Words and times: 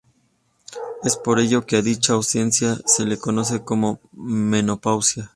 Es 1.03 1.15
por 1.15 1.37
ello 1.39 1.67
que 1.67 1.75
a 1.77 1.83
dicha 1.83 2.13
ausencia 2.13 2.75
se 2.87 3.05
le 3.05 3.19
conoce 3.19 3.63
como 3.63 3.99
menopausia. 4.13 5.29